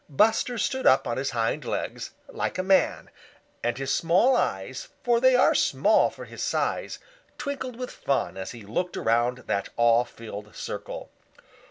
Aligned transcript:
Buster 0.09 0.57
stood 0.57 0.87
up 0.87 1.05
on 1.07 1.17
his 1.17 1.29
hind 1.29 1.63
legs, 1.63 2.09
like 2.27 2.57
a 2.57 2.63
man, 2.63 3.11
and 3.63 3.77
his 3.77 3.93
small 3.93 4.35
eyes, 4.35 4.87
for 5.03 5.19
they 5.19 5.35
are 5.35 5.53
small 5.53 6.09
for 6.09 6.25
his 6.25 6.41
size, 6.41 6.97
twinkled 7.37 7.75
with 7.77 7.91
fun 7.91 8.35
as 8.35 8.49
he 8.49 8.63
looked 8.63 8.97
around 8.97 9.43
that 9.45 9.69
awe 9.77 10.03
filled 10.03 10.55
circle. 10.55 11.11